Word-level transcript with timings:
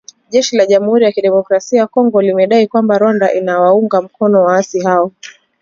Jeshi 0.29 0.57
la 0.57 0.65
jamhuri 0.67 1.05
ya 1.05 1.11
kidemokrasia 1.11 1.79
ya 1.79 1.87
Kongo 1.87 2.21
limedai 2.21 2.67
kwamba 2.67 2.97
Rwanda 2.97 3.33
inawaunga 3.33 4.01
mkono 4.01 4.43
waasi 4.43 4.79
hao 4.79 5.11